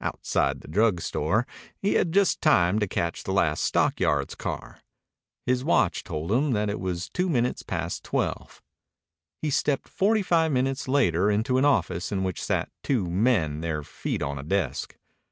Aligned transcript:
Outside 0.00 0.60
the 0.60 0.66
drug 0.66 1.00
store 1.00 1.46
he 1.80 2.02
just 2.04 2.44
had 2.44 2.50
time 2.50 2.78
to 2.80 2.88
catch 2.88 3.22
the 3.22 3.30
last 3.30 3.62
stockyards 3.62 4.34
car. 4.34 4.80
His 5.46 5.62
watch 5.62 6.02
told 6.02 6.32
him 6.32 6.50
that 6.50 6.68
it 6.68 6.80
was 6.80 7.08
two 7.08 7.28
minutes 7.28 7.62
past 7.62 8.02
twelve. 8.02 8.60
He 9.40 9.50
stepped 9.50 9.86
forty 9.88 10.22
five 10.22 10.50
minutes 10.50 10.88
later 10.88 11.30
into 11.30 11.58
an 11.58 11.64
office 11.64 12.10
in 12.10 12.24
which 12.24 12.42
sat 12.42 12.72
two 12.82 13.08
men 13.08 13.52
with 13.52 13.60
their 13.62 13.82
feet 13.84 14.20
on 14.20 14.36
a 14.36 14.42
desk. 14.42 14.96